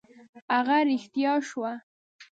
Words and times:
هغه 0.53 0.77
رښتیا 0.87 1.33
شوه. 1.49 1.73